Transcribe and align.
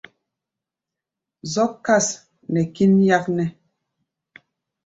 Zɔ́k 1.53 1.71
kâs 1.85 2.07
nɛ 2.51 2.61
kín 2.73 2.93
yáknɛ́. 3.09 3.47